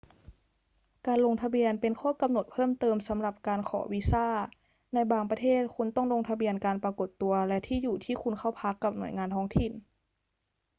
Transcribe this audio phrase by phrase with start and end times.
[1.07, 4.27] การลงทะเบียนเป็นข้อกำหนดเพิ่มเติมสำหรับการขอวีซ่า
[4.93, 9.73] ในบางประเทศคุณต้องลงทะเบียนการปรากฏตัวและที่อยู่ที่คุณเข้าพักกับหน่วยงานท้องถิ่น